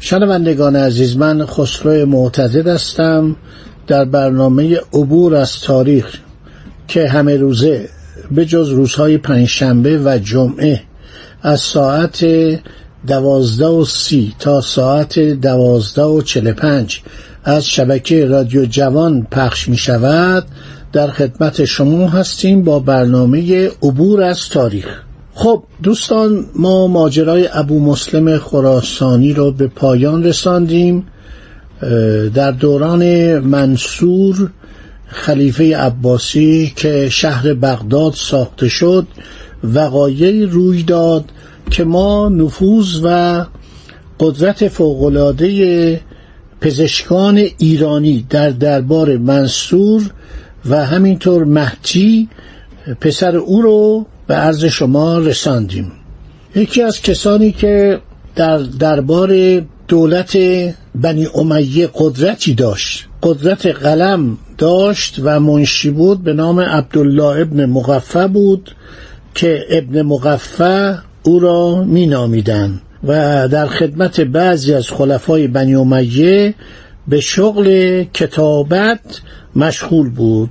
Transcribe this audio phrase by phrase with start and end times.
[0.00, 3.36] شنوندگان عزیز من خسرو معتزد هستم
[3.86, 6.18] در برنامه عبور از تاریخ
[6.88, 7.88] که همه روزه
[8.30, 10.80] به جز روزهای پنجشنبه و جمعه
[11.42, 12.26] از ساعت
[13.06, 17.00] دوازده و سی تا ساعت دوازده و چل پنج
[17.44, 20.46] از شبکه رادیو جوان پخش می شود.
[20.92, 25.02] در خدمت شما هستیم با برنامه عبور از تاریخ.
[25.44, 31.06] خب دوستان ما ماجرای ابو مسلم خراسانی رو به پایان رساندیم.
[32.34, 34.50] در دوران منصور
[35.06, 39.06] خلیفه عباسی که شهر بغداد ساخته شد
[39.64, 41.24] وقایعی روی داد
[41.70, 43.44] که ما نفوذ و
[44.20, 46.00] قدرت فوقالعاده
[46.60, 50.10] پزشکان ایرانی در دربار منصور
[50.70, 52.28] و همینطور مهدی
[53.00, 55.92] پسر او رو به عرض شما رساندیم.
[56.54, 58.00] یکی از کسانی که
[58.36, 60.36] در دربار دولت
[60.94, 68.26] بنی امیه قدرتی داشت قدرت قلم داشت و منشی بود به نام عبدالله ابن مغفه
[68.26, 68.74] بود
[69.34, 76.54] که ابن مغفه او را می نامیدن و در خدمت بعضی از خلفای بنی امیه
[77.08, 79.20] به شغل کتابت
[79.56, 80.50] مشغول بود.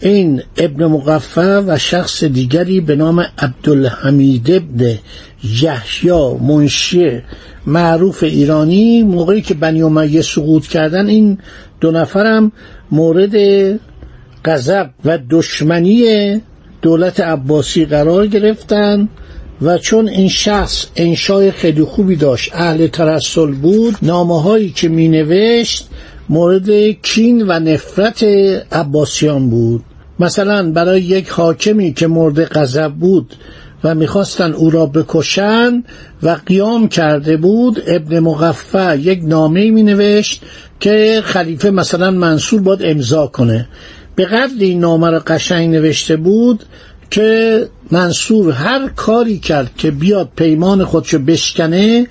[0.00, 4.98] این ابن مقفع و شخص دیگری به نام عبدالحمید ابن
[5.62, 7.22] یحیی منشی
[7.66, 11.38] معروف ایرانی موقعی که بنی امیه سقوط کردن این
[11.80, 12.52] دو نفرم
[12.90, 13.36] مورد
[14.44, 16.40] غضب و دشمنی
[16.82, 19.08] دولت عباسی قرار گرفتن
[19.62, 25.08] و چون این شخص انشای خیلی خوبی داشت اهل ترسل بود نامه هایی که می
[25.08, 25.88] نوشت
[26.28, 26.70] مورد
[27.02, 28.22] کین و نفرت
[28.72, 29.84] عباسیان بود.
[30.18, 33.34] مثلا برای یک حاکمی که مورد غضب بود
[33.84, 35.84] و می‌خواستن او را بکشن
[36.22, 40.42] و قیام کرده بود ابن مغفع یک نامه می نوشت
[40.80, 43.68] که خلیفه مثلا منصور باید امضا کنه.
[44.16, 46.64] به قدر این نامه را قشنگ نوشته بود
[47.10, 52.06] که منصور هر کاری کرد که بیاد پیمان خودشو بشکنه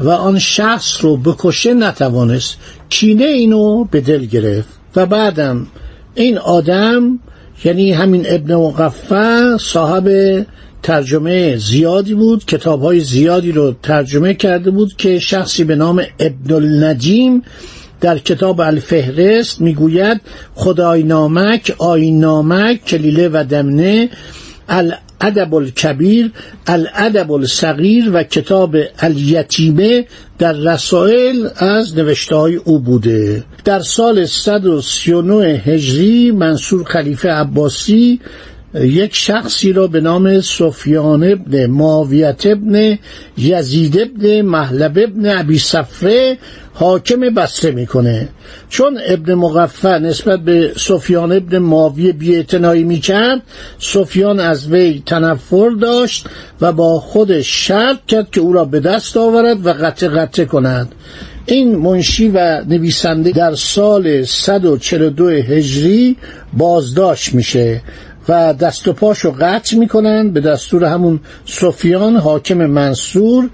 [0.00, 2.56] و آن شخص رو بکشه نتوانست
[2.88, 5.66] کینه اینو به دل گرفت و بعدم
[6.14, 7.18] این آدم
[7.64, 10.46] یعنی همین ابن مقفع صاحب
[10.82, 16.54] ترجمه زیادی بود کتاب های زیادی رو ترجمه کرده بود که شخصی به نام ابن
[16.54, 17.42] النجیم
[18.00, 20.20] در کتاب الفهرست می‌گوید
[20.54, 24.10] خدای نامک آین نامک کلیله و دمنه
[25.20, 26.32] الادب الکبیر
[26.66, 30.06] الادب الصغیر و کتاب الیتیمه
[30.38, 33.44] در رسائل از نوشته های او بوده.
[33.64, 38.20] در سال 139 هجری منصور خلیفه عباسی
[38.80, 42.98] یک شخصی را به نام سفیان ابن معاویت ابن
[43.38, 46.38] یزید ابن محلب ابن عبی صفره
[46.74, 48.28] حاکم بسته می‌کنه.
[48.68, 53.42] چون ابن مغفع نسبت به سفیان ابن معاویه بیعتنایی می‌کرد
[53.78, 56.26] سفیان از وی تنفر داشت
[56.60, 60.92] و با خودش شرط کرد که او را به دست آورد و قطع قطع کند.
[61.46, 66.16] این منشی و نویسنده در سال 142 هجری
[66.52, 67.82] بازداشت میشه.
[68.28, 73.50] و دست و پاشو قطع می‌کنن به دستور همون سفیان حاکم منصور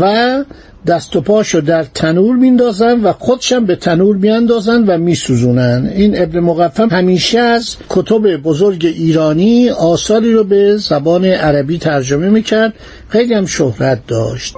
[0.00, 0.44] و
[0.86, 6.40] دست و پاشو در تنور میندازن و خودشم به تنور میاندازن و میسوزونن این ابن
[6.40, 12.74] مقفم همیشه از کتب بزرگ ایرانی آثاری رو به زبان عربی ترجمه می‌کرد.
[13.08, 14.54] خیلی هم شهرت داشت.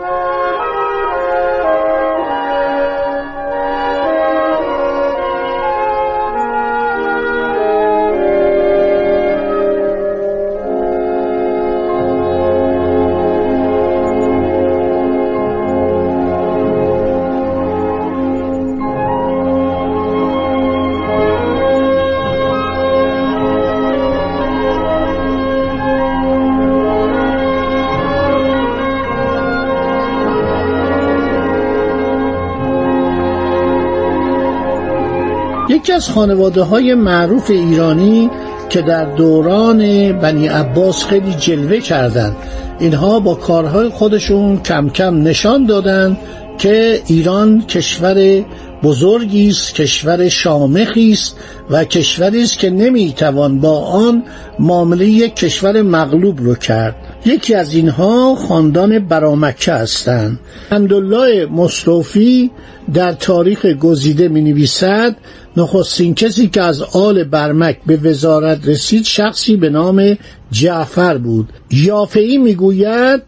[35.82, 38.31] یکی از خانواده های معروف ایرانی
[38.69, 42.37] که در دوران بنی عباس خیلی جلوه کردند.
[42.81, 46.17] اینها با کارهای خودشون کم کم نشان دادن
[46.58, 48.44] که ایران کشور
[48.82, 51.37] بزرگی است کشور شامخی است
[51.70, 54.23] و کشوری است که نمی‌توان با آن
[54.58, 56.96] معامله یک کشور مغلوب رو کرد.
[57.26, 60.38] یکی از اینها خاندان برامکه هستند.
[60.70, 62.50] حمدالله مصطفی
[62.94, 65.17] در تاریخ گزیده می نویسد
[65.57, 70.19] نخستین کسی که از آل برمک به وزارت رسید شخصی به نام
[70.51, 71.49] جعفر بود.
[71.71, 73.23] یافعی می‌گوید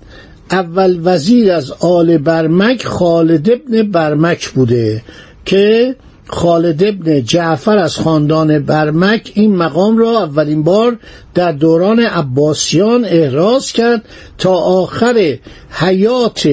[0.50, 5.02] اول وزیر از آل برمک خالد ابن برمک بوده
[5.44, 10.98] که خالد ابن جعفر از خاندان برمک این مقام را اولین بار
[11.34, 14.02] در دوران عباسیان احراز کرد
[14.38, 15.38] تا آخر
[15.70, 16.48] حیات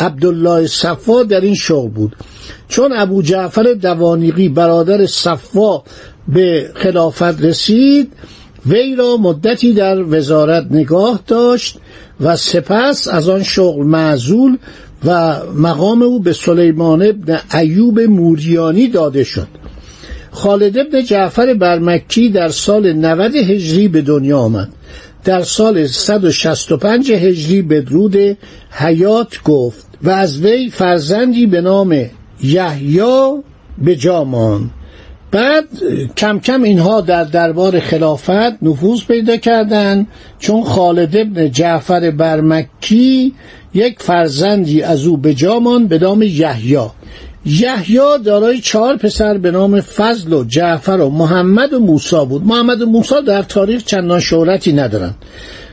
[0.00, 2.16] عبدالله صفا در این شغل بود.
[2.68, 5.82] چون ابو جعفر دوانیقی برادر صفا
[6.28, 8.12] به خلافت رسید
[8.66, 11.78] وی را مدتی در وزارت نگاه داشت
[12.20, 14.58] و سپس از آن شغل معزول
[15.04, 19.48] و مقام او به سلیمان ابن ایوب موریانی داده شد.
[20.30, 24.68] خالد ابن جعفر برمکی در سال 90 هجری به دنیا آمد.
[25.24, 28.16] در سال 165 هجری بدرود
[28.70, 29.89] حیات گفت.
[30.02, 32.04] و از وی فرزندی به نام
[32.42, 33.42] یحیی
[33.78, 34.70] به جا ماند.
[35.30, 35.64] بعد
[36.16, 40.06] کم کم اینها در دربار خلافت نفوذ پیدا کردند
[40.38, 43.34] چون خالد ابن جعفر برمکی
[43.74, 46.78] یک فرزندی از او به جا ماند به نام یحیی.
[47.46, 52.46] یحیی دارای چهار پسر به نام فضل و جعفر و محمد و موسی بود.
[52.46, 55.14] محمد و موسی در تاریخ چندان شهرتی ندارند.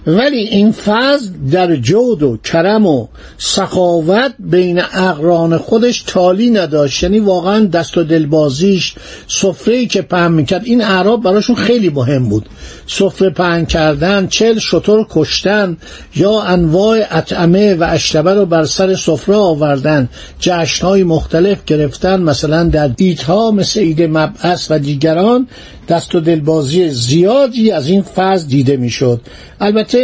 [0.08, 3.08] ولی این فضل در جود و کرم و
[3.38, 7.04] سخاوت بین اقران خودش تالی نداشت.
[7.04, 8.96] یعنی واقعا دست و دلبازیش
[9.28, 12.46] سفره که پهن می‌کرد این اعراب براشون خیلی مهم بود.
[12.88, 15.78] سفره پهن کردن چل شطور کشتن
[16.16, 20.10] یا انواع اطعمه و اشتبه رو بر سر سفره آوردن.
[20.40, 25.48] جشنهای مختلف گرفتن مثلا در ایدها مثل عید مبعث و دیگران
[25.90, 29.22] دست و دلبازی زیادی از این فضل دیده می‌شد.
[29.60, 29.97] البته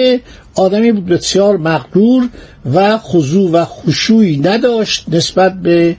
[0.55, 2.29] آدمی بود بسیار مغرور
[2.73, 5.95] و خضوع و خشوعی نداشت نسبت به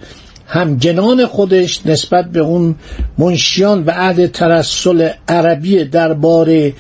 [0.47, 2.75] همگنان خودش نسبت به اون
[3.19, 6.73] منشیان و عهد ترسل عربی دربار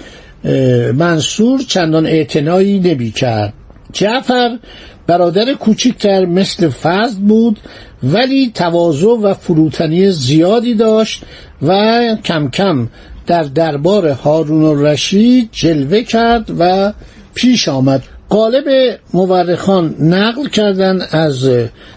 [0.93, 3.53] منصور چندان اعتنایی نمی کرد
[3.93, 4.59] جعفر
[5.07, 7.61] برادر کوچکتر مثل فضل بود
[8.03, 11.23] ولی تواضع و فروتنی زیادی داشت
[11.63, 12.89] و کم کم
[13.27, 16.93] در دربار هارون الرشید جلوه کرد و
[17.35, 18.03] پیش آمد.
[18.29, 21.49] قالب مورخان نقل کردن از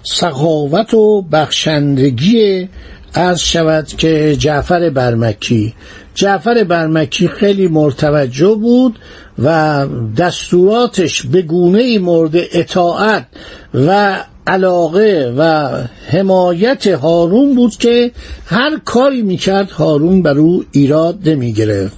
[0.03, 2.69] سخاوت و بخشندگی
[3.13, 5.73] از شود که جعفر برمکی.
[6.15, 8.99] جعفر برمکی خیلی مرتوجه بود
[9.39, 9.85] و
[10.17, 13.25] دستوراتش به گونه مورد اطاعت
[13.73, 15.69] و علاقه و
[16.07, 18.11] حمایت هارون بود که
[18.45, 21.97] هر کاری می‌کرد هارون بر او ایراد نمی گرفت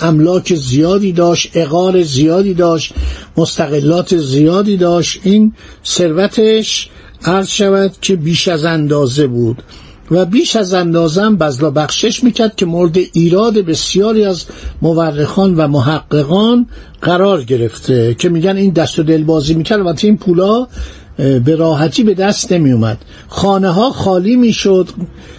[0.00, 2.94] املاک زیادی داشت اقار زیادی داشت
[3.36, 5.20] مستقلات زیادی داشت.
[5.22, 5.52] این
[5.84, 6.88] ثروتش
[7.24, 9.62] عرض شود که بیش از اندازه بود
[10.10, 14.44] و بیش از اندازه هم بزلا بخشش می‌کرد که مورد ایراد بسیاری از
[14.82, 16.66] مورخان و محققان
[17.02, 19.80] قرار گرفته که میگن این دست و دل بازی می‌کرد.
[19.80, 20.68] و این پولا
[21.16, 24.88] به راحتی به دست نمی اومد خانه ها خالی می‌شد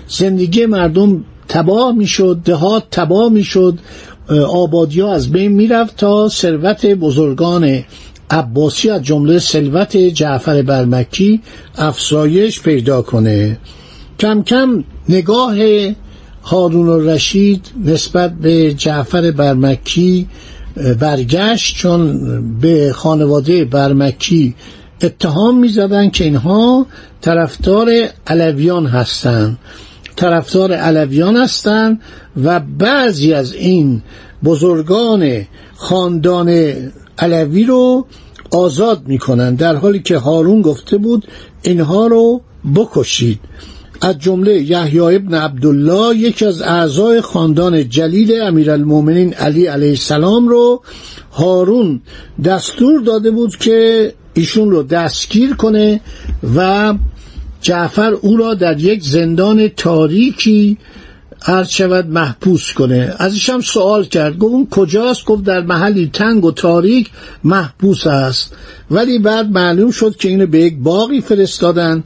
[0.07, 3.79] زندگی مردم تباه می‌شد دهات تباه می‌شد.
[4.47, 7.83] آبادی ها از بین می‌رفت تا ثروت بزرگان
[8.29, 11.41] عباسی از جمله ثروت جعفر برمکی
[11.77, 13.57] افزایش پیدا کنه.
[14.19, 15.55] کم کم نگاه
[16.43, 20.27] هارون الرشید نسبت به جعفر برمکی
[20.99, 22.19] برگشت چون
[22.59, 24.55] به خانواده برمکی
[25.01, 26.85] اتهام می‌زدن که اینها
[27.21, 27.89] طرفدار
[28.27, 29.57] علویان هستند
[30.15, 32.01] طرفدار علویان هستند
[32.43, 34.01] و بعضی از این
[34.43, 35.41] بزرگان
[35.75, 36.73] خاندان
[37.17, 38.05] علوی رو
[38.51, 41.27] آزاد می‌کنن در حالی که هارون گفته بود
[41.61, 42.41] اینها رو
[42.75, 43.39] بکشید.
[44.01, 50.81] از جمله یحیی ابن عبدالله یکی از اعضای خاندان جلیل امیرالمؤمنین علی علیه السلام رو
[51.31, 52.01] هارون
[52.45, 56.01] دستور داده بود که ایشون رو دستگیر کنه
[56.55, 56.93] و
[57.61, 60.77] جعفر او را در یک زندان تاریکی
[61.45, 63.15] عرض شود محبوس کنه.
[63.17, 67.09] ازش هم سوال کرد گفت اون کجاست؟ گفت در محلی تنگ و تاریک
[67.43, 68.53] محبوس است.
[68.91, 72.03] ولی بعد معلوم شد که اینو به یک باقی فرستادن.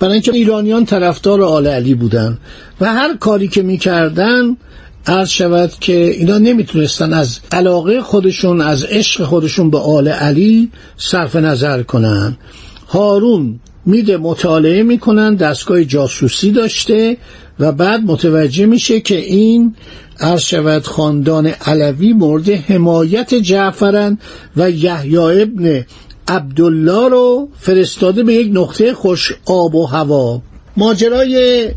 [0.00, 2.38] برای اینکه ایرانیان طرفدار آل علی بودن.
[2.80, 4.56] و هر کاری که می‌کردن
[5.06, 11.36] عرض شود که اینا نمی‌تونستن از علاقه خودشون از عشق خودشون به آل علی صرف
[11.36, 12.36] نظر کنن.
[12.88, 17.16] هارون میده مطالعه می‌کنن دستگاه جاسوسی داشته
[17.60, 19.74] و بعد متوجه میشه که این
[20.20, 24.18] عرض شود خاندان علوی مورد حمایت جعفرن
[24.56, 25.84] و یحیی ابن
[26.28, 30.42] عبدالله رو فرستاده به یک نقطه خوش آب و هوا.
[30.76, 31.68] ماجرای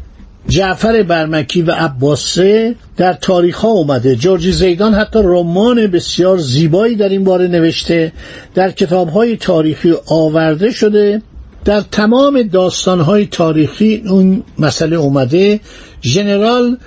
[0.47, 4.15] جعفر برمکی و عباسه در تاریخ ها اومده.
[4.15, 8.11] جورجی زیدان حتی رمان بسیار زیبایی در این باره نوشته.
[8.55, 11.21] در کتاب های تاریخی آورده شده.
[11.65, 15.59] در تمام داستان های تاریخی اون مسئله اومده.
[16.01, 16.77] ژنرال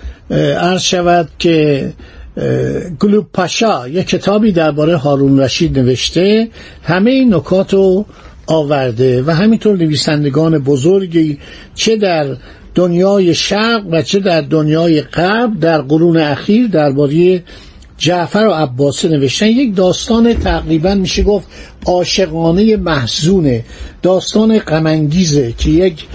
[0.60, 1.92] عرض شود که
[3.00, 6.48] گلوب پاشا یک کتابی درباره هارون رشید نوشته.
[6.82, 8.06] همه این نکات رو
[8.46, 11.38] آورده و همینطور نویسندگان بزرگی
[11.74, 12.36] چه در
[12.78, 17.42] دنیای شرق و چه در دنیای غرب در قرون اخیر درباره
[17.96, 19.46] جعفر و عباسه نوشتن.
[19.46, 21.48] یک داستان تقریبا میشه گفت
[21.86, 23.64] عاشقانه محزونه.
[24.02, 26.06] داستان غمانگیزه که یک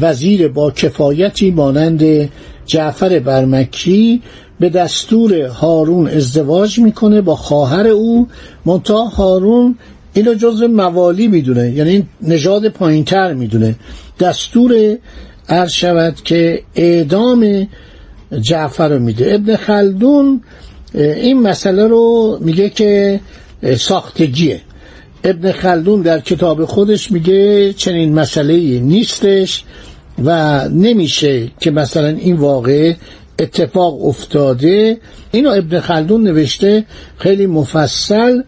[0.00, 2.28] وزیر با کفایتی مانند
[2.66, 4.22] جعفر برمکی
[4.60, 8.28] به دستور هارون ازدواج می‌کنه با خواهر او.
[8.64, 9.78] منتها هارون
[10.14, 13.74] اینو جز موالی می‌دونه یعنی نژاد پایینتر می‌دونه.
[14.20, 14.96] دستور
[15.48, 17.68] عرض شود که اعدام
[18.40, 19.34] جعفر رو میده.
[19.34, 20.42] ابن خلدون
[20.94, 23.20] این مسئله رو میگه که
[23.76, 24.60] ساختگیه.
[25.24, 29.64] ابن خلدون در کتاب خودش میگه چنین مسئله نیستش
[30.24, 32.94] و نمیشه که مثلا این واقع
[33.38, 34.98] اتفاق افتاده.
[35.32, 36.84] اینو ابن خلدون نوشته
[37.18, 38.42] خیلی مفصل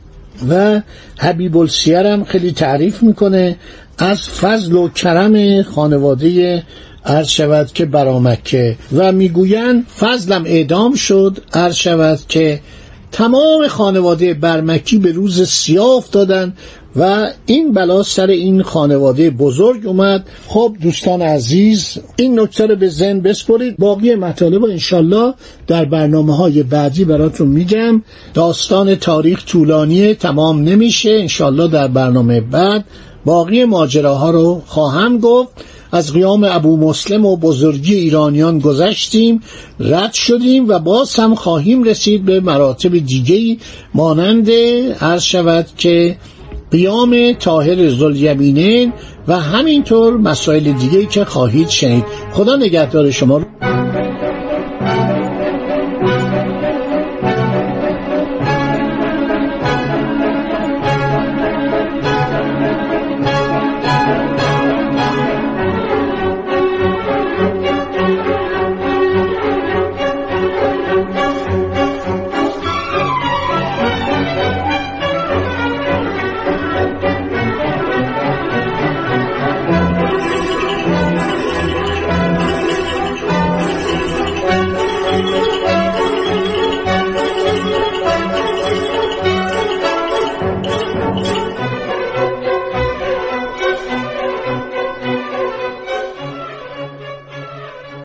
[0.48, 0.80] و
[1.18, 3.56] حبیب السیرم خیلی تعریف می‌کنه.
[3.98, 6.62] از فضل و کرم خانواده
[7.06, 11.38] عرض شود که برامکه و می‌گویند فضلم اعدام شد.
[11.52, 12.60] عرض شود که
[13.12, 16.54] تمام خانواده برمکی به روز سیاه افتادن
[16.96, 20.26] و این بلا سر این خانواده بزرگ اومد.
[20.46, 23.76] خب دوستان عزیز این نکته رو به ذهن بسپرید.
[23.76, 25.34] باقی مطالب رو انشالله
[25.66, 28.02] در برنامه های بعدی براتون میگم.
[28.34, 31.10] داستان تاریخ طولانیه تمام نمیشه.
[31.10, 32.84] انشالله در برنامه بعد
[33.25, 35.52] باقی ماجراها رو خواهم گفت.
[35.92, 39.40] از قیام ابو مسلم و بزرگی ایرانیان گذشتیم
[39.80, 43.56] رد شدیم و باز هم خواهیم رسید به مراتب دیگه
[43.94, 44.50] مانند
[45.00, 46.16] عرض شود که
[46.70, 48.92] قیام تاهر زلیمینین
[49.28, 52.04] و همینطور مسائل دیگه که خواهید شنید.
[52.32, 53.40] خدا نگهدار شما.